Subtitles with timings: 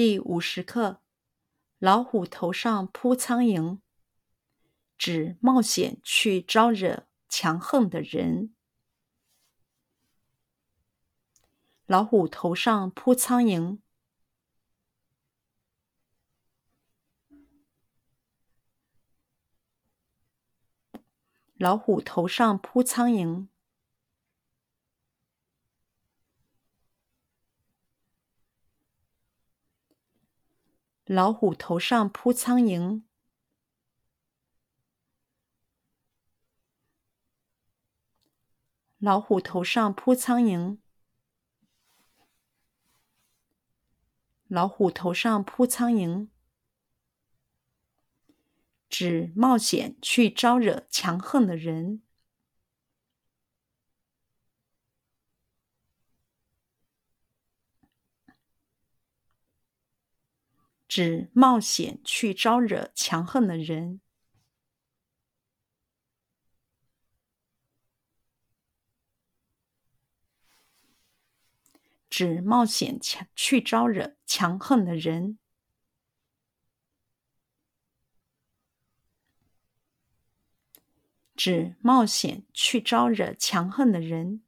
[0.00, 1.02] 第五十课：
[1.80, 3.80] 老虎头上扑苍蝇，
[4.96, 8.54] 指冒险去招惹强横的人。
[11.86, 13.80] 老虎头上扑苍蝇，
[21.56, 23.48] 老虎头上扑苍蝇。
[31.08, 33.02] 老虎头上扑苍蝇，
[38.98, 40.76] 老虎头上扑苍蝇，
[44.48, 46.28] 老虎头上扑苍蝇，
[48.90, 52.02] 指冒险去招惹强横的人。
[60.98, 64.00] 指冒险去招惹强横的人，
[72.10, 75.38] 指冒险强去招惹强横的人，
[81.36, 84.42] 指冒险去招惹强横的人，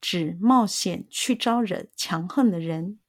[0.00, 3.01] 指冒险去招惹强横的人。